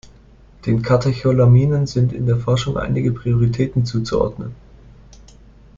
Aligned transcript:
Den 0.65 0.81
Katecholaminen 0.81 1.85
sind 1.85 2.11
in 2.11 2.25
der 2.25 2.37
Forschung 2.37 2.75
einige 2.75 3.11
Prioritäten 3.11 3.85
zuzuordnen. 3.85 4.55